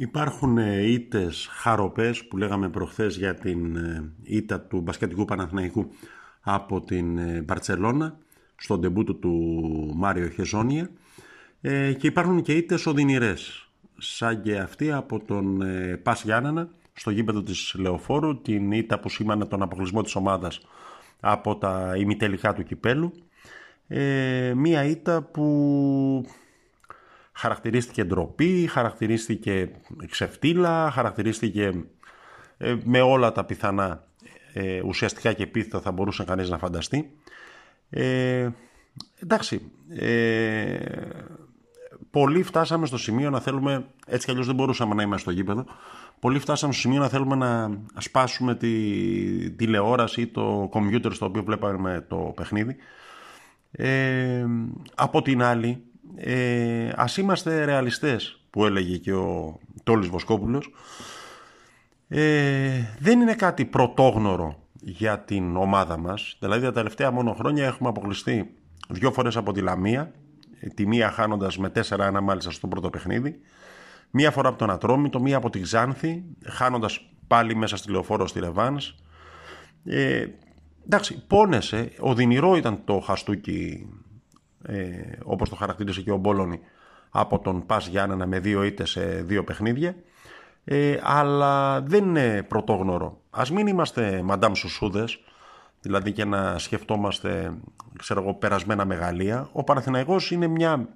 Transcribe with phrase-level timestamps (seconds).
[0.00, 5.90] Υπάρχουν ε, ήττες χαροπές που λέγαμε προχθές για την ε, ήττα του μπασκετικού Παναθηναϊκού
[6.40, 8.18] από την ε, Μπαρτσελώνα
[8.56, 9.30] στον τεμπούτο του
[9.96, 10.90] Μάριο Χεζόνια.
[11.98, 13.68] Και υπάρχουν και ήττες οδυνηρές
[13.98, 15.62] σαν και αυτή από τον
[16.02, 20.60] Πας Γιάννενα στο γήπεδο της Λεωφόρου την ήττα που σήμανε τον αποκλεισμό της ομάδας
[21.20, 23.12] από τα ημιτελικά του κυπέλου.
[24.54, 26.24] Μία ήττα που
[27.40, 29.70] χαρακτηρίστηκε ντροπή, χαρακτηρίστηκε
[30.10, 31.84] ξεφτύλα, χαρακτηρίστηκε
[32.58, 34.04] ε, με όλα τα πιθανά
[34.52, 37.10] ε, ουσιαστικά και επίθετα θα μπορούσε κανείς να φανταστεί.
[37.90, 38.48] Ε,
[39.22, 40.78] εντάξει, ε,
[42.10, 45.64] πολλοί φτάσαμε στο σημείο να θέλουμε, έτσι κι αλλιώς δεν μπορούσαμε να είμαστε στο γήπεδο,
[46.20, 48.70] πολλοί φτάσαμε στο σημείο να θέλουμε να σπάσουμε τη
[49.50, 52.76] τηλεόραση ή το κομπιούτερ στο οποίο βλέπαμε το παιχνίδι.
[53.72, 54.46] Ε,
[54.94, 60.72] από την άλλη, ε, ας είμαστε ρεαλιστές που έλεγε και ο Τόλης Βοσκόπουλος.
[62.08, 66.36] Ε, δεν είναι κάτι πρωτόγνωρο για την ομάδα μας.
[66.40, 68.54] Δηλαδή τα τελευταία μόνο χρόνια έχουμε αποκλειστεί
[68.88, 70.12] δύο φορές από τη Λαμία.
[70.60, 73.40] Ε, τη μία χάνοντας με 4-1 μάλιστα στο πρώτο παιχνίδι.
[74.10, 78.40] Μία φορά από τον Ατρόμητο, μία από τη Ξάνθη χάνοντας πάλι μέσα στη Λεωφόρο στη
[78.40, 78.94] Ρεβάνς.
[79.84, 80.26] Ε,
[80.84, 83.88] εντάξει πόνεσε, οδυνηρό ήταν το χαστούκι
[84.62, 86.60] ε, όπως το χαρακτήρισε και ο Μπόλωνη
[87.10, 89.94] από τον Πας Γιάννενα με δύο ήττες σε δύο παιχνίδια
[90.64, 93.20] ε, αλλά δεν είναι πρωτόγνωρο.
[93.30, 95.20] Ας μην είμαστε μαντάμ σουσούδες
[95.80, 97.52] δηλαδή και να σκεφτόμαστε
[97.98, 99.48] ξέρω εγώ, περασμένα μεγαλεία.
[99.52, 100.88] Ο Παναθηναϊκός είναι μια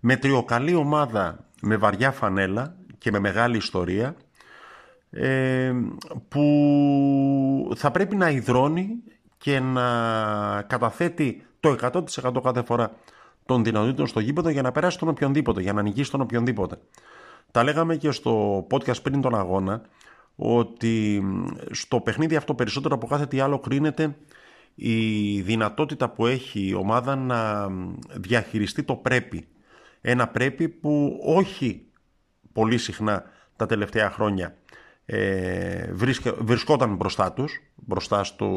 [0.00, 4.16] μετριοκαλή ομάδα με βαριά φανέλα και με μεγάλη ιστορία
[5.10, 5.72] ε,
[6.28, 8.88] που θα πρέπει να υδρώνει
[9.42, 11.76] και να καταθέτει το
[12.22, 12.92] 100% κάθε φορά
[13.46, 16.78] των δυνατοτήτων στο γήπεδο για να περάσει τον οποιονδήποτε, για να νικήσει τον οποιονδήποτε.
[17.50, 19.82] Τα λέγαμε και στο podcast πριν τον αγώνα
[20.36, 21.24] ότι
[21.70, 24.16] στο παιχνίδι αυτό περισσότερο από κάθε τι άλλο κρίνεται
[24.74, 27.68] η δυνατότητα που έχει η ομάδα να
[28.14, 29.46] διαχειριστεί το πρέπει.
[30.00, 31.86] Ένα πρέπει που όχι
[32.52, 33.24] πολύ συχνά
[33.56, 34.56] τα τελευταία χρόνια
[35.04, 35.92] ε,
[36.38, 38.48] βρισκόταν μπροστά τους, μπροστά στο,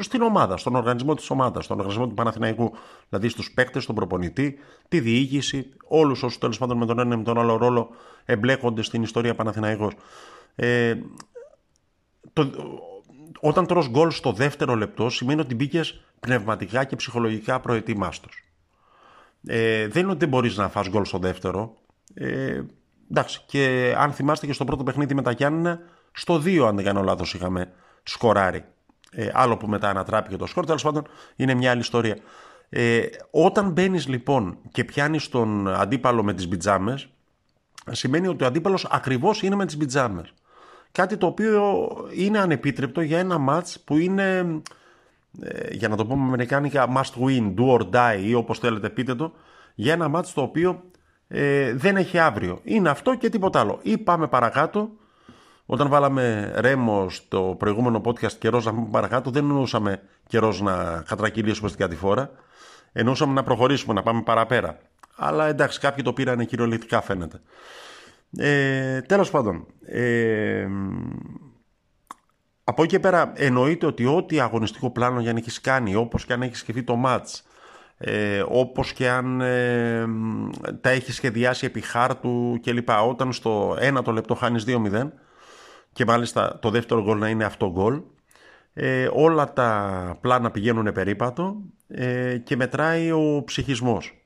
[0.00, 2.72] στην ομάδα, στον οργανισμό της ομάδας, στον οργανισμό του Παναθηναϊκού,
[3.08, 4.58] δηλαδή στους παίκτες, τον προπονητή,
[4.88, 7.90] τη διοίκηση, όλους όσου τέλος πάντων με τον ένα ή με τον άλλο ρόλο
[8.24, 9.92] εμπλέκονται στην ιστορία Παναθηναϊκός.
[10.54, 10.94] Ε,
[12.32, 12.50] το,
[13.40, 18.44] όταν τρως γκολ στο δεύτερο λεπτό σημαίνει ότι μπήκες πνευματικά και ψυχολογικά προετοιμάστος.
[19.46, 21.76] Ε, δεν είναι ότι δεν μπορείς να φας γκολ στο δεύτερο.
[22.14, 22.60] Ε,
[23.10, 25.80] Εντάξει, και αν θυμάστε και στο πρώτο παιχνίδι με τα Γιάννηνα,
[26.12, 27.72] στο 2 αν δεν κάνω λάθος είχαμε
[28.02, 28.64] σκοράρει.
[29.12, 31.06] Ε, άλλο που μετά ανατράπηκε το σκορ, τέλος πάντων
[31.36, 32.16] είναι μια άλλη ιστορία.
[32.68, 37.00] Ε, όταν μπαίνεις λοιπόν και πιάνεις τον αντίπαλο με τις πιτζάμε,
[37.90, 40.24] σημαίνει ότι ο αντίπαλος ακριβώς είναι με τις πιτζάμε.
[40.92, 44.60] Κάτι το οποίο είναι ανεπίτρεπτο για ένα μάτς που είναι,
[45.40, 48.90] ε, για να το πούμε με αμερικάνικα, must win, do or die ή όπως θέλετε
[48.90, 49.32] πείτε το,
[49.74, 50.89] για ένα μάτς το οποίο
[51.32, 52.60] ε, δεν έχει αύριο.
[52.62, 53.78] Είναι αυτό και τίποτα άλλο.
[53.82, 54.90] Ή πάμε παρακάτω.
[55.66, 61.68] Όταν βάλαμε ρέμο στο προηγούμενο podcast καιρός να πούμε παρακάτω, δεν εννοούσαμε καιρός να κατρακυλήσουμε
[61.68, 62.30] στην κατηφόρα.
[62.92, 64.78] Εννοούσαμε να προχωρήσουμε, να πάμε παραπέρα.
[65.16, 67.40] Αλλά εντάξει, κάποιοι το πήραν κυριολεκτικά φαίνεται.
[68.36, 70.66] Ε, τέλος πάντων, ε,
[72.64, 76.32] από εκεί και πέρα εννοείται ότι ό,τι αγωνιστικό πλάνο για να έχεις κάνει, όπως και
[76.32, 77.44] αν έχεις σκεφτεί το μάτς,
[78.02, 80.06] ε, όπως και αν ε,
[80.80, 82.88] τα έχει σχεδιάσει επί χάρτου κλπ.
[83.08, 85.08] Όταν στο ένα το λεπτό χάνεις 2-0
[85.92, 88.00] και μάλιστα το δεύτερο γκολ να είναι αυτό γκολ,
[88.74, 91.56] ε, όλα τα πλάνα πηγαίνουν περίπατο
[91.88, 94.24] ε, και μετράει ο ψυχισμός.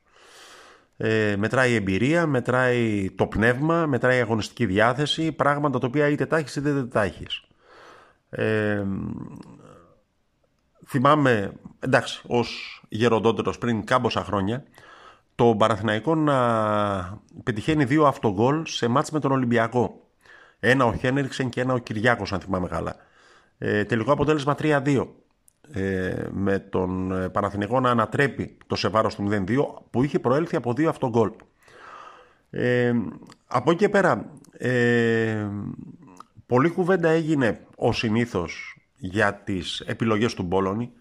[0.97, 6.25] Ε, μετράει η εμπειρία, μετράει το πνεύμα, μετράει η αγωνιστική διάθεση, πράγματα τα οποία είτε
[6.25, 7.43] τα έχεις είτε δεν τα έχεις.
[8.29, 8.83] Ε,
[10.87, 14.63] θυμάμαι, εντάξει, ως γεροντότερος πριν κάμποσα χρόνια,
[15.35, 19.99] το Παναθηναϊκό να πετυχαίνει δύο αυτογκόλ σε μάτς με τον Ολυμπιακό.
[20.59, 22.95] Ένα ο Χένριξεν και ένα ο Κυριάκος, αν θυμάμαι καλά.
[23.57, 25.07] Ε, τελικό αποτέλεσμα 3-2.
[25.71, 29.57] Ε, με τον ε, Παναθηναϊκό να ανατρέπει το σε βάρος του 0-2
[29.89, 31.31] που είχε προέλθει από δύο αυτογκόλ.
[32.49, 32.93] Ε,
[33.47, 35.47] από εκεί και πέρα, ε,
[36.45, 40.91] πολλή κουβέντα έγινε ο συνήθως για τις επιλογές του Μπόλωνη.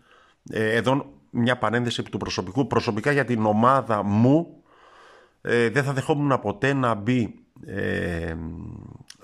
[0.50, 2.66] Ε, εδώ μια παρένθεση επί του προσωπικού.
[2.66, 4.62] Προσωπικά για την ομάδα μου
[5.40, 7.34] ε, δεν θα δεχόμουν ποτέ να μπει
[7.66, 8.34] ε,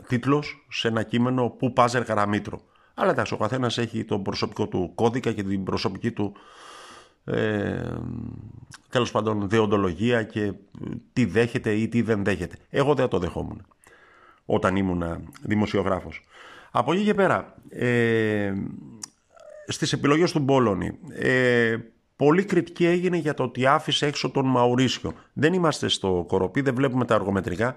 [0.07, 2.61] τίτλος σε ένα κείμενο που Πάζερ Καραμίτρο.
[2.95, 6.33] Αλλά εντάξει, ο καθένας έχει τον προσωπικό του κώδικα και την προσωπική του
[7.25, 7.97] ε,
[8.89, 10.53] τέλος πάντων δεοντολογία και
[11.13, 12.57] τι δέχεται ή τι δεν δέχεται.
[12.71, 13.67] Εγώ δεν το δεχόμουν.
[14.45, 16.23] όταν ήμουν δημοσιογράφος.
[16.71, 18.53] Από εκεί και πέρα, ε,
[19.67, 21.77] στις επιλογές του Μπόλωνη, ε,
[22.17, 25.13] πολύ κριτική έγινε για το ότι άφησε έξω τον Μαουρίσιο.
[25.33, 27.77] Δεν είμαστε στο κοροπή, δεν βλέπουμε τα αργομετρικά.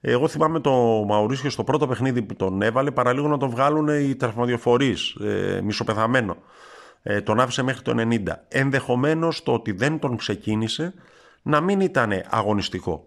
[0.00, 0.72] Εγώ θυμάμαι το
[1.08, 6.36] Μαουρίσιο στο πρώτο παιχνίδι που τον έβαλε, παραλίγο να τον βγάλουν οι τραυματιοφορείς, ε, μισοπεθαμένο.
[7.02, 8.44] Ε, τον άφησε μέχρι το 90.
[8.48, 10.94] Ενδεχομένως το ότι δεν τον ξεκίνησε
[11.42, 13.04] να μην ήταν αγωνιστικό.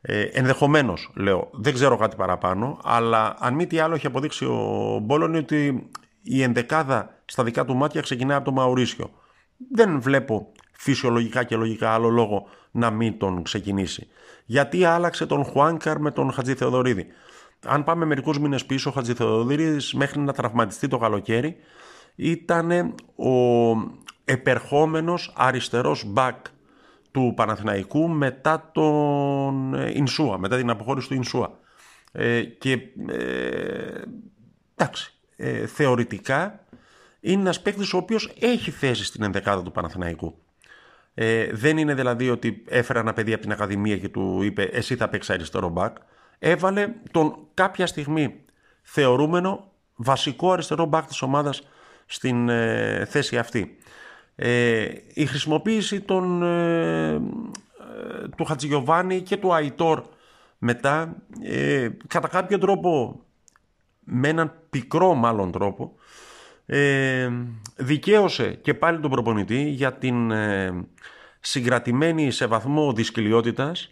[0.00, 4.98] Ε, Ενδεχομένως, λέω, δεν ξέρω κάτι παραπάνω, αλλά αν μη τι άλλο έχει αποδείξει ο
[5.02, 5.90] Μπόλωνη ότι
[6.22, 9.10] η ενδεκάδα στα δικά του μάτια ξεκινάει από το Μαουρίσιο.
[9.72, 14.08] Δεν βλέπω φυσιολογικά και λογικά άλλο λόγο να μην τον ξεκινήσει.
[14.44, 17.06] Γιατί άλλαξε τον Χουάνκαρ με τον Χατζη Θεοδωρίδη.
[17.64, 21.56] Αν πάμε μερικούς μήνες πίσω, ο Χατζη Θεοδωρίδης μέχρι να τραυματιστεί το καλοκαίρι
[22.16, 23.74] ήταν ο
[24.24, 26.36] επερχόμενος αριστερός μπακ
[27.16, 31.58] του Παναθηναϊκού μετά τον ε, Ινσούα, μετά την αποχώρηση του Ινσούα.
[32.12, 32.72] Ε, και
[33.08, 34.02] ε,
[34.76, 36.60] εντάξει, ε, θεωρητικά
[37.20, 40.38] είναι ένας παίκτης ο οποίος έχει θέση στην ενδεκάδα του Παναθηναϊκού.
[41.14, 44.96] Ε, δεν είναι δηλαδή ότι έφερα ένα παιδί από την Ακαδημία και του είπε εσύ
[44.96, 45.96] θα παίξεις αριστερό μπακ.
[46.38, 48.44] Έβαλε τον κάποια στιγμή
[48.82, 51.62] θεωρούμενο βασικό αριστερό μπακ της ομάδας
[52.06, 53.76] στην ε, θέση αυτή.
[54.36, 57.18] Ε, η χρησιμοποίηση των, ε, ε,
[58.36, 60.02] του Χατζηγιοβάνη και του Αϊτόρ
[60.58, 61.16] μετά
[62.06, 63.20] κατά κάποιο τρόπο
[64.04, 65.94] με έναν πικρό μάλλον τρόπο
[67.76, 70.32] δικαίωσε και πάλι τον προπονητή για την
[71.40, 73.90] συγκρατημένη σε βαθμό δυσκολιότητας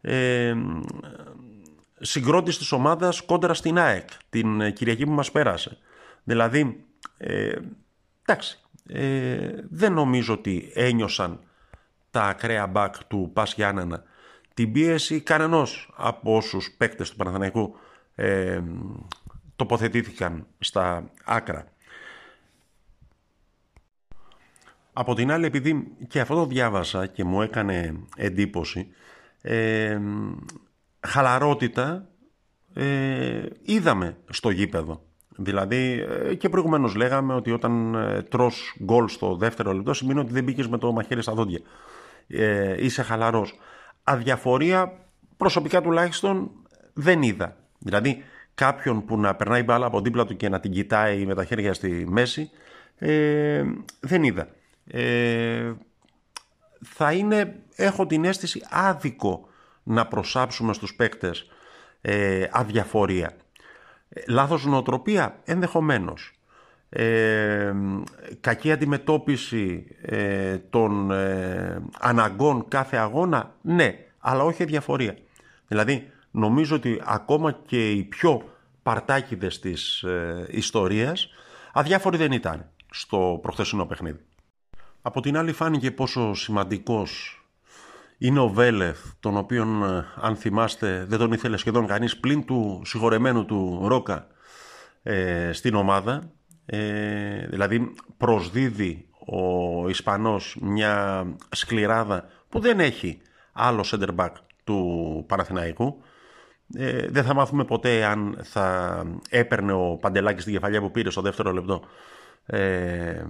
[0.00, 0.54] ε,
[2.00, 5.78] συγκρότηση της ομάδας κόντρα στην ΑΕΚ την Κυριακή που μας πέρασε.
[6.24, 6.84] Δηλαδή,
[7.16, 7.56] ε,
[8.22, 11.40] εντάξει, ε, δεν νομίζω ότι ένιωσαν
[12.10, 14.02] τα ακραία μπακ του Πας Γιάννενα
[14.54, 17.76] την πίεση κανενός από όσους παίκτες του Παναθηναϊκού
[18.14, 18.62] ε,
[19.56, 21.64] τοποθετήθηκαν στα άκρα.
[24.92, 28.88] Από την άλλη, επειδή και αυτό το διάβασα και μου έκανε εντύπωση,
[29.42, 30.00] ε,
[31.00, 32.08] χαλαρότητα
[32.74, 35.09] ε, είδαμε στο γήπεδο.
[35.42, 40.32] Δηλαδή ε, και προηγουμένως λέγαμε ότι όταν ε, τρως γκολ στο δεύτερο λεπτό σημαίνει ότι
[40.32, 41.60] δεν μπήκες με το μαχαίρι στα δόντια.
[42.26, 43.58] Ε, είσαι χαλαρός.
[44.04, 44.92] Αδιαφορία
[45.36, 46.50] προσωπικά τουλάχιστον
[46.92, 47.56] δεν είδα.
[47.78, 48.22] Δηλαδή
[48.54, 51.74] κάποιον που να περνάει μπάλα από δίπλα του και να την κοιτάει με τα χέρια
[51.74, 52.50] στη μέση
[52.98, 53.64] ε,
[54.00, 54.48] δεν είδα.
[54.86, 55.72] Ε,
[56.84, 59.48] θα είναι, έχω την αίσθηση άδικο
[59.82, 61.50] να προσάψουμε στους παίκτες
[62.00, 63.36] ε, αδιαφορία.
[64.28, 66.32] Λάθος νοοτροπία, ενδεχομένως.
[66.88, 67.72] Ε,
[68.40, 75.16] κακή αντιμετώπιση ε, των ε, αναγκών κάθε αγώνα, ναι, αλλά όχι διαφορία.
[75.66, 78.42] Δηλαδή, νομίζω ότι ακόμα και οι πιο
[78.82, 81.28] παρτάκιδες της ε, ιστορίας
[81.72, 84.20] αδιάφοροι δεν ήταν στο προχθεσινό παιχνίδι.
[85.02, 87.39] Από την άλλη φάνηκε πόσο σημαντικός
[88.22, 92.82] είναι ο Βέλεθ, τον οποίον ε, αν θυμάστε δεν τον ήθελε σχεδόν κανείς πλην του
[92.84, 94.26] συγχωρεμένου του Ρόκα
[95.02, 96.32] ε, στην ομάδα.
[96.66, 103.20] Ε, δηλαδή προσδίδει ο Ισπανός μια σκληράδα που δεν έχει
[103.52, 104.32] άλλο center back
[104.64, 106.02] του Παναθηναϊκού.
[106.74, 111.20] Ε, δεν θα μάθουμε ποτέ αν θα έπαιρνε ο Παντελάκης την κεφαλιά που πήρε στο
[111.20, 111.82] δεύτερο λεπτό
[112.46, 113.24] ε,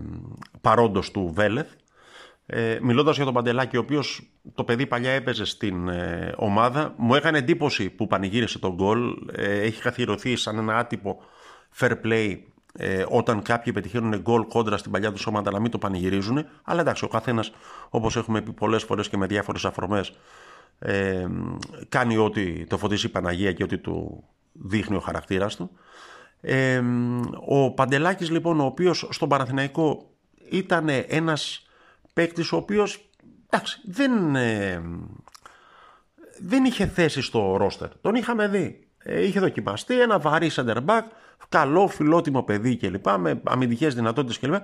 [0.61, 1.73] παρόντος του Βέλεθ.
[2.53, 4.23] Ε, μιλώντας για τον Παντελάκη, ο οποίος
[4.55, 9.17] το παιδί παλιά έπαιζε στην ε, ομάδα, μου έκανε εντύπωση που πανηγύρισε τον γκολ.
[9.33, 11.23] Ε, έχει καθιερωθεί σαν ένα άτυπο
[11.79, 12.39] fair play
[12.73, 16.47] ε, όταν κάποιοι πετυχαίνουν γκολ κόντρα στην παλιά τους ομάδα να μην το πανηγυρίζουν.
[16.65, 17.53] Αλλά εντάξει, ο καθένας,
[17.91, 20.13] όπως έχουμε πει πολλές φορές και με διάφορες αφορμές,
[20.79, 21.27] ε,
[21.89, 25.71] κάνει ό,τι το φωτίσει η Παναγία και ό,τι του δείχνει ο χαρακτήρας του.
[26.41, 26.83] Ε,
[27.47, 30.11] ο Παντελάκης λοιπόν, ο οποίος στον Παναθηναϊκό
[30.51, 31.65] ήταν ένας
[32.13, 33.11] παίκτης ο οποίος
[33.85, 34.83] δεν, ε,
[36.41, 37.89] δεν είχε θέση στο ρόστερ.
[38.01, 38.87] Τον είχαμε δει.
[38.99, 41.03] Ε, είχε δοκιμαστεί ένα βαρύ center back,
[41.49, 43.07] καλό, φιλότιμο παιδί κλπ.
[43.19, 44.55] Με αμυντικές δυνατότητες κλπ.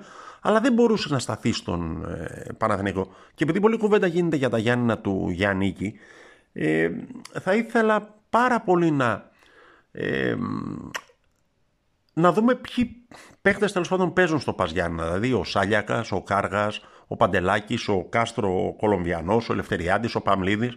[0.41, 3.15] Αλλά δεν μπορούσε να σταθεί στον ε, Παναθηναϊκό.
[3.35, 5.99] Και επειδή πολλή κουβέντα γίνεται για τα Γιάννηνα του Γιάννικη,
[6.53, 6.91] ε,
[7.41, 9.31] θα ήθελα πάρα πολύ να,
[9.93, 10.37] ε,
[12.13, 12.97] να δούμε ποιοι
[13.43, 15.05] παίχτε τέλος πάντων παίζουν στο Παζιάννα.
[15.05, 20.77] Δηλαδή ο Σάλιακα, ο Κάργας, ο Παντελάκης, ο Κάστρο ο Κολομβιανός, ο Ελευθεριάντης, ο Παμλίδης.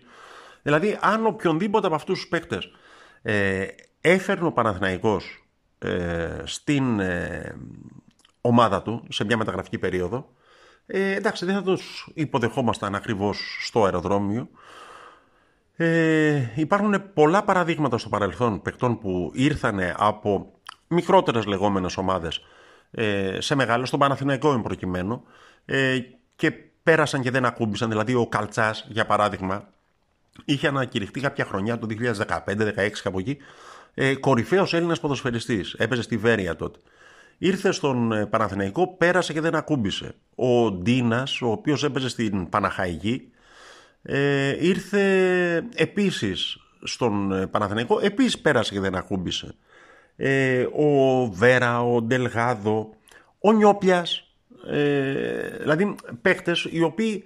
[0.61, 2.71] Δηλαδή αν οποιονδήποτε από αυτούς τους παίκτες
[3.21, 3.65] ε,
[4.01, 5.47] έφερνε ο Παναθηναϊκός
[5.79, 7.55] ε, στην ε,
[8.41, 10.33] ομάδα του σε μια μεταγραφική περίοδο
[10.85, 14.49] ε, εντάξει δεν θα τους υποδεχόμασταν ακριβώς στο αεροδρόμιο
[15.81, 20.51] Ε, υπάρχουν πολλά παραδείγματα στο παρελθόν παικτών που ήρθαν από
[20.87, 22.41] μικρότερες λεγόμενες ομάδες
[22.91, 25.23] ε, σε μεγάλες, στον Παναθηναϊκό εν προκειμένου
[25.65, 25.99] ε,
[26.39, 26.51] και
[26.83, 27.89] πέρασαν και δεν ακούμπησαν.
[27.89, 29.69] Δηλαδή ο Καλτσάς για παράδειγμα
[30.45, 31.87] είχε ανακηρυχθεί κάποια χρονιά το
[32.45, 33.37] 2015-2016 κάπου εκεί
[33.93, 35.73] ε, κορυφαίος Έλληνας ποδοσφαιριστής.
[35.73, 36.79] Έπαιζε στη Βέρεια τότε.
[37.37, 40.15] Ήρθε στον ε, Παναθηναϊκό, πέρασε και δεν ακούμπησε.
[40.35, 43.31] Ο Ντίνας, ο οποίος έπαιζε στην Παναχαϊκή,
[44.01, 45.03] ε, ήρθε
[45.75, 49.55] επίσης στον ε, Παναθηναϊκό, επίσης πέρασε και δεν ακούμπησε.
[50.15, 52.89] Ε, ο Βέρα, ο Ντελγάδο,
[53.39, 54.28] ο Νιόπιας,
[54.71, 57.23] ε, δηλαδή παίχτες οι οποίοι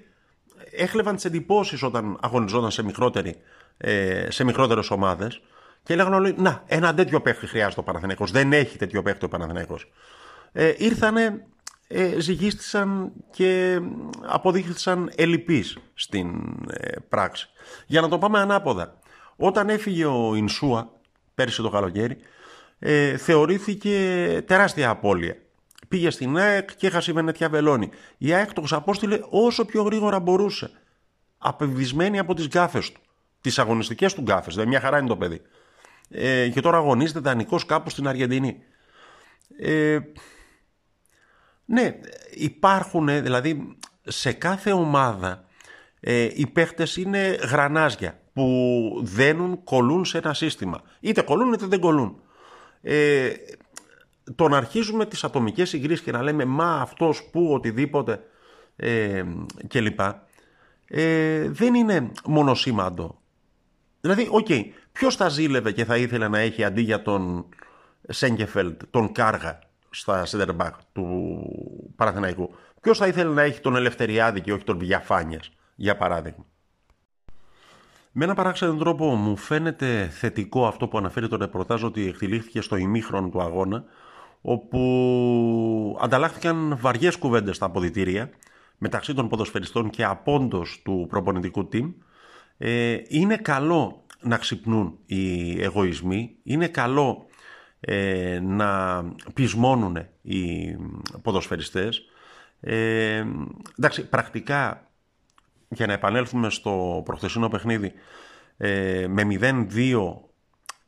[0.71, 3.35] έχλεβαν τις εντυπώσεις όταν αγωνιζόταν σε, μικρότερη,
[3.77, 5.41] ε, σε μικρότερες ομάδες
[5.83, 8.31] και έλεγαν όλοι, να, ένα τέτοιο παίχτη χρειάζεται ο Παναθηναϊκός.
[8.31, 9.91] Δεν έχει τέτοιο παίχτη ο Παναθηναϊκός.
[10.51, 11.45] Ε, ήρθανε,
[11.87, 13.79] ε, ζυγίστησαν και
[14.21, 16.29] αποδείχθησαν ελλειπείς στην
[16.69, 17.49] ε, πράξη.
[17.85, 18.99] Για να το πάμε ανάποδα.
[19.35, 20.91] Όταν έφυγε ο Ινσούα,
[21.35, 22.17] πέρσι το καλοκαίρι,
[22.79, 25.37] ε, θεωρήθηκε τεράστια απώλεια.
[25.93, 27.89] Πήγε στην ΑΕΚ και έχασε η Βενετιά Βελώνη.
[28.17, 30.71] Η ΑΕΚ το ξαπόστειλε όσο πιο γρήγορα μπορούσε.
[31.37, 33.01] Απεβισμένη από τις γκάφες του.
[33.41, 34.53] Τις αγωνιστικές του γκάφες.
[34.53, 35.41] Δηλαδή μια χαρά είναι το παιδί
[36.09, 38.63] ε, και τώρα αγωνίζεται δανεικός κάπου στην Αργεντινή.
[39.57, 39.99] Ε,
[41.65, 41.99] ναι,
[42.31, 45.45] υπάρχουν δηλαδή σε κάθε ομάδα
[45.99, 50.81] ε, οι παίχτες είναι γρανάζια που δένουν, κολούν σε ένα σύστημα.
[50.99, 52.21] Είτε κολούν είτε δεν κολούν.
[52.81, 53.31] Ε,
[54.35, 58.19] το να αρχίζουμε τις ατομικές συγκρίσεις και να λέμε μα αυτός που οτιδήποτε
[58.75, 59.23] ε,
[59.67, 59.99] κλπ.
[60.87, 63.21] Ε, δεν είναι μονοσήμαντο.
[64.01, 67.45] Δηλαδή, ok, okay, ποιος θα ζήλευε και θα ήθελε να έχει αντί για τον
[68.07, 70.47] Σένκεφελντ, τον Κάργα στα center
[70.93, 71.41] του
[71.95, 72.55] Παναθηναϊκού.
[72.81, 76.45] Ποιος θα ήθελε να έχει τον Ελευθεριάδη και όχι τον Βιγιαφάνιες, για παράδειγμα;
[78.11, 82.75] Με ένα παράξενο τρόπο μου φαίνεται θετικό αυτό που αναφέρει το ρεπορτάζ ότι εκτυλίχθηκε στο
[82.75, 83.83] ημίχρονο του αγώνα
[84.45, 88.29] όπου ανταλλάχθηκαν βαριές κουβέντες στα αποδητήρια
[88.77, 91.93] μεταξύ των ποδοσφαιριστών και απόντος του προπονητικού team
[92.57, 97.25] ε, είναι καλό να ξυπνούν οι εγωισμοί, είναι καλό
[97.79, 100.75] ε, να πεισμώνουν οι
[101.21, 102.01] ποδοσφαιριστές.
[102.59, 103.25] Ε,
[103.77, 104.91] εντάξει, πρακτικά,
[105.69, 107.91] για να επανέλθουμε στο προχθεσινό παιχνίδι,
[108.57, 109.23] ε, με
[109.73, 110.13] 0-2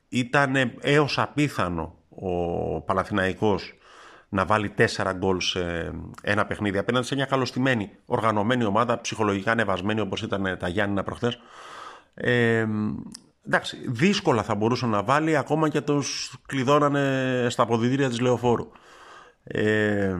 [0.10, 3.74] ήταν έως απίθανο ο Παλαθηναϊκός
[4.30, 10.00] να βάλει τέσσερα γκολ σε ένα παιχνίδι απέναντι σε μια καλωστημένη οργανωμένη ομάδα, ψυχολογικά ανεβασμένη
[10.00, 11.40] όπως ήταν τα Γιάννηνα προχθές.
[12.14, 12.68] Ε,
[13.46, 18.72] εντάξει, δύσκολα θα μπορούσε να βάλει ακόμα και τους κλειδώνανε στα αποδητήρια της Λεωφόρου.
[19.44, 20.16] Ε,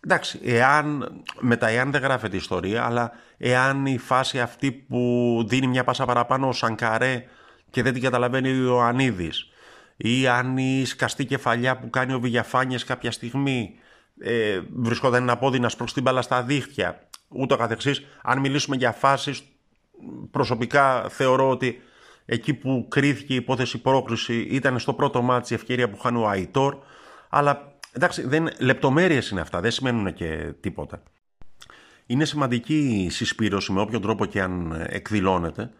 [0.00, 5.84] εντάξει, εάν, μετά εάν δεν γράφεται ιστορία, αλλά εάν η φάση αυτή που δίνει μια
[5.84, 7.24] πάσα παραπάνω ο Σανκαρέ
[7.70, 9.48] και δεν την καταλαβαίνει ο Ανίδης
[9.96, 13.74] ή αν η σκαστή κεφαλιά που κάνει ο Βηγιαφάνιες κάποια στιγμή
[14.20, 18.06] ε, βρισκόταν ένα πόδι να σπρώξει την μπάλα στα δίχτυα, ούτω καθεξής.
[18.22, 19.42] Αν μιλήσουμε για φάσεις,
[20.30, 21.82] προσωπικά θεωρώ ότι
[22.24, 26.28] εκεί που κρίθηκε η υπόθεση πρόκριση ήταν στο πρώτο μάτι η ευκαιρία που χάνει ο
[26.28, 26.76] Αϊτόρ,
[27.28, 31.02] αλλά εντάξει, δεν, λεπτομέρειες είναι αυτά, δεν σημαίνουν και τίποτα.
[32.06, 35.70] Είναι σημαντική η συσπήρωση με όποιον τρόπο και αν εκδηλώνεται,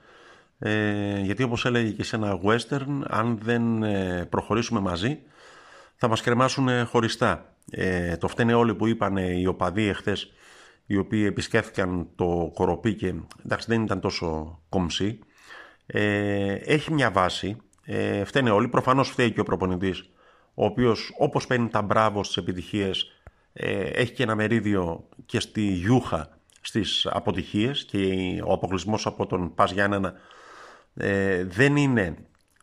[0.59, 5.19] ε, γιατί όπως έλεγε και σε ένα western, αν δεν ε, προχωρήσουμε μαζί,
[5.97, 7.55] θα μας κρεμάσουν χωριστά.
[7.71, 10.33] Ε, το φταίνε όλοι που είπαν οι οπαδοί εχθές,
[10.87, 15.19] οι οποίοι επισκέφθηκαν το κοροπή και εντάξει δεν ήταν τόσο κομψή.
[15.87, 20.11] Ε, έχει μια βάση, ε, φταίνε όλοι, προφανώς φταίει και ο προπονητής,
[20.55, 23.13] ο οποίος όπως παίρνει τα μπράβο στις επιτυχίες,
[23.53, 27.99] ε, έχει και ένα μερίδιο και στη γιούχα στις αποτυχίες και
[28.47, 30.15] ο αποκλεισμός από τον Πας Γιάννενα
[30.95, 32.17] ε, δεν είναι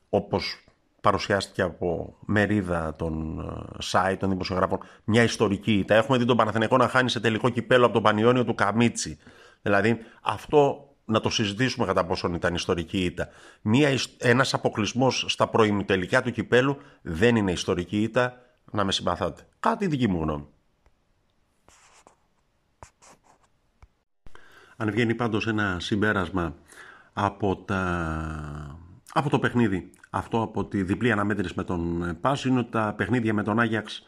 [0.09, 0.65] όπως
[1.01, 5.95] παρουσιάστηκε από μερίδα των ε, site, των δημοσιογράφων, μια ιστορική ήττα.
[5.95, 9.17] Έχουμε δει τον Παναθηναϊκό να χάνει σε τελικό κυπέλο από τον Πανιόνιο του Καμίτσι.
[9.61, 13.29] Δηλαδή αυτό να το συζητήσουμε κατά πόσον ήταν ιστορική ήττα.
[13.61, 19.47] Μια, ένας αποκλεισμός στα προημιτελικά του κυπέλου δεν είναι ιστορική ήττα, να με συμπαθάτε.
[19.59, 20.47] Κάτι δική μου γνώμη.
[24.77, 26.55] Αν βγαίνει πάντως ένα συμπέρασμα
[27.13, 28.79] από, τα...
[29.13, 29.89] από το παιχνίδι.
[30.09, 34.05] Αυτό από τη διπλή αναμέτρηση με τον Πάσο είναι ότι τα παιχνίδια με τον Άγιαξ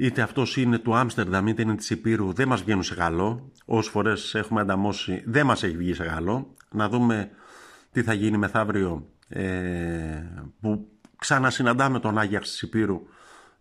[0.00, 3.90] είτε αυτός είναι του Άμστερνταμ είτε είναι της Υπήρου δεν μας βγαίνουν σε καλό όσες
[3.92, 7.30] φορές έχουμε ανταμώσει δεν μας έχει βγει σε καλό να δούμε
[7.92, 10.22] τι θα γίνει μεθαύριο ε,
[10.60, 13.02] που ξανασυναντάμε τον Άγιαξ της Υπήρου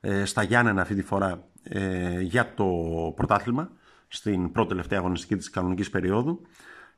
[0.01, 2.67] ε, στα Γιάννενα αυτή τη φορά ε, για το
[3.15, 3.71] πρωτάθλημα
[4.07, 6.41] στην πρώτη τελευταία αγωνιστική της κανονικής περίοδου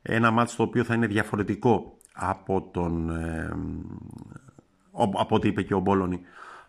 [0.02, 3.50] ένα μάτς το οποίο θα είναι διαφορετικό από τον ε,
[4.92, 6.20] από ό,τι είπε και ο Μπόλωνη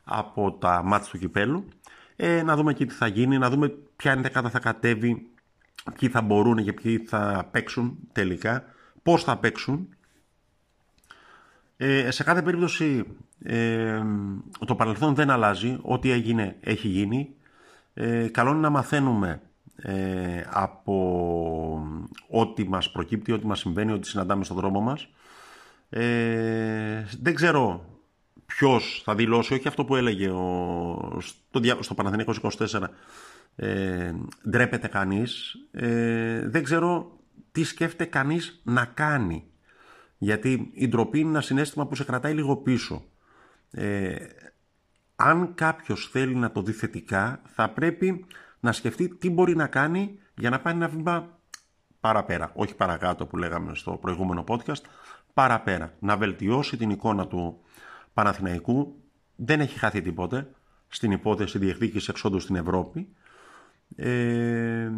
[0.03, 1.67] από τα μάτς του κυπέλου.
[2.15, 5.27] Ε, να δούμε και τι θα γίνει να δούμε ποια είναι τα θα κατέβει
[5.99, 8.63] ποιοι θα μπορούν και ποιοι θα παίξουν τελικά
[9.03, 9.89] πώς θα παίξουν.
[11.77, 13.03] Ε, σε κάθε περίπτωση
[13.43, 14.01] ε,
[14.65, 17.35] το παρελθόν δεν αλλάζει ό,τι έγινε έχει γίνει.
[17.93, 19.41] Ε, καλό είναι να μαθαίνουμε
[19.75, 20.95] ε, από
[22.29, 25.07] ό,τι μας προκύπτει, ό,τι μας συμβαίνει, ό,τι συναντάμε στον δρόμο μας.
[25.89, 27.85] Ε, δεν ξέρω
[28.45, 32.83] ποιος θα δηλώσει, όχι αυτό που έλεγε ο, στο, στο Παναθηναϊκός 24,
[33.55, 34.13] ε,
[34.49, 35.55] ντρέπεται κανείς.
[35.71, 37.19] Ε, δεν ξέρω
[37.51, 39.43] τι σκέφτεται κανείς να κάνει.
[40.17, 43.03] Γιατί η ντροπή είναι ένα συνέστημα που σε κρατάει λίγο πίσω.
[43.71, 44.15] Ε,
[45.15, 48.25] αν κάποιος θέλει να το δει θετικά, θα πρέπει
[48.63, 51.39] να σκεφτεί τι μπορεί να κάνει για να πάει ένα βήμα
[51.99, 52.51] παραπέρα.
[52.55, 54.81] Όχι παρακάτω που λέγαμε στο προηγούμενο podcast,
[55.33, 55.93] παραπέρα.
[55.99, 57.59] Να βελτιώσει την εικόνα του
[58.13, 58.95] Παναθηναϊκού.
[59.35, 60.47] Δεν έχει χάθει τίποτε
[60.87, 63.07] στην υπόθεση διεκδίκησης εξόδου στην Ευρώπη.
[63.95, 64.91] Ε,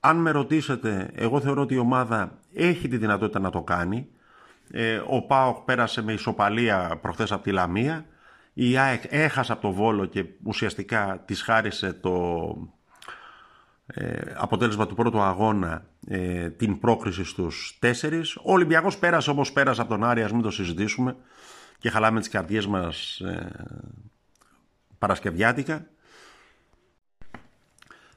[0.00, 4.08] αν με ρωτήσετε, εγώ θεωρώ ότι η ομάδα έχει τη δυνατότητα να το κάνει.
[4.70, 8.04] Ε, ο ΠΑΟΚ πέρασε με ισοπαλία προχθές από τη Λαμία.
[8.58, 12.46] Η ΑΕΚ έχασε από το Βόλο και ουσιαστικά της χάρισε το
[13.86, 18.36] ε, αποτέλεσμα του πρώτου αγώνα ε, την πρόκριση στους τέσσερις.
[18.36, 21.16] Ο Ολυμπιακός πέρασε όπως πέρασε από τον Άρη, ας μην το συζητήσουμε
[21.78, 23.66] και χαλάμε τις καρδιές μας ε,
[24.98, 25.86] παρασκευιάτικα.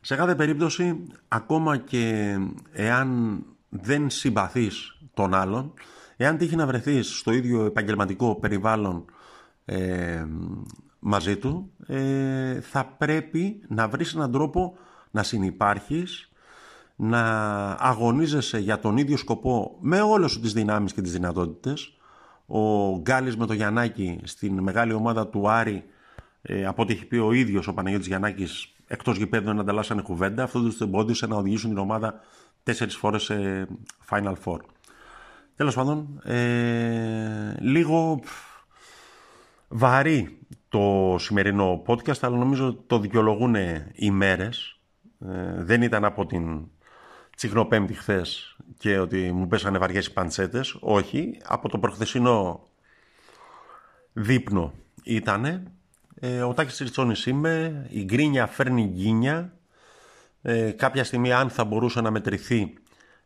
[0.02, 2.36] Σε κάθε περίπτωση, ακόμα και
[2.72, 5.74] εάν δεν συμπαθείς τον άλλον,
[6.18, 9.06] εάν τύχει να βρεθείς στο ίδιο επαγγελματικό περιβάλλον
[9.70, 10.26] ε,
[11.00, 14.78] μαζί του, ε, θα πρέπει να βρεις έναν τρόπο
[15.12, 16.32] να συνυπάρχεις,
[16.96, 17.22] να
[17.72, 21.98] αγωνίζεσαι για τον ίδιο σκοπό με όλες σου τις δυνάμεις και τις δυνατότητες.
[22.46, 25.84] Ο Γκάλης με το Γιαννάκη στην μεγάλη ομάδα του Άρη,
[26.42, 30.44] ε, από ό,τι έχει πει ο ίδιος ο Παναγιώτης Γιαννάκης, εκτός γηπέδου να ανταλλάσσανε κουβέντα,
[30.44, 32.20] αυτό τους εμπόδισε να οδηγήσουν την ομάδα
[32.64, 33.68] τέσσερις φορές σε
[34.10, 34.58] Final Four.
[35.56, 38.20] Τέλος πάντων, ε, λίγο
[39.70, 40.38] βαρύ
[40.70, 43.56] το σημερινό podcast, αλλά νομίζω το δικαιολογούν
[43.94, 44.80] οι μέρες.
[45.20, 46.68] Ε, δεν ήταν από την
[47.36, 50.78] τσιχνοπέμπτη χθες και ότι μου πέσανε βαριές οι παντσέτες.
[50.80, 52.68] Όχι, από το προχθεσινό
[54.14, 55.64] δείπνο ήτανε.
[56.20, 59.54] Ε, ο Τάκης Ριτσόνης είμαι, η γκρίνια φέρνει γκίνια.
[60.42, 62.74] Ε, κάποια στιγμή αν θα μπορούσε να μετρηθεί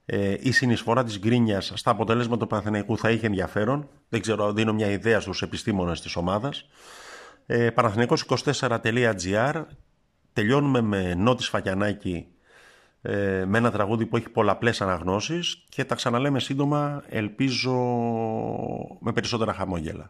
[0.06, 3.90] ε, η συνεισφορά της γκρίνιας στα αποτελέσματα του Παναθηναϊκού θα είχε ενδιαφέρον.
[4.10, 6.66] Δεν ξέρω, δίνω μια ιδέα στους επιστήμονες της ομάδας.
[7.46, 9.64] Ε, Παναθηναϊκός24.gr
[10.34, 12.28] Τελειώνουμε με Νότης Φακιανάκη
[13.02, 17.74] ε, με ένα τραγούδι που έχει πολλαπλές αναγνώσεις και τα ξαναλέμε σύντομα, ελπίζω
[19.00, 20.10] με περισσότερα χαμόγελα.